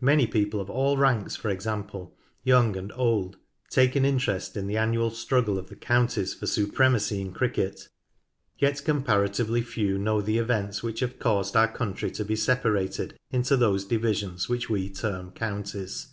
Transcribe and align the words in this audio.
Many 0.00 0.26
people 0.26 0.60
of 0.60 0.68
all 0.68 0.96
ranks 0.96 1.36
for 1.36 1.48
example, 1.48 2.18
young 2.42 2.76
and 2.76 2.90
old, 2.96 3.36
take 3.68 3.94
an 3.94 4.04
interest 4.04 4.56
in 4.56 4.66
the 4.66 4.76
annual 4.76 5.12
struggle 5.12 5.58
of 5.60 5.68
the 5.68 5.76
counties 5.76 6.34
for 6.34 6.48
supremacy 6.48 7.20
in 7.20 7.32
cricket. 7.32 7.86
Yet 8.58 8.84
comparatively 8.84 9.62
few 9.62 9.96
know 9.96 10.22
the 10.22 10.38
events 10.38 10.82
which 10.82 10.98
have 10.98 11.20
caused 11.20 11.54
our 11.54 11.68
country 11.70 12.10
to 12.10 12.24
be 12.24 12.34
separated 12.34 13.16
into 13.30 13.56
those 13.56 13.84
divisions 13.84 14.48
which 14.48 14.68
we 14.68 14.90
term 14.90 15.30
counties. 15.30 16.08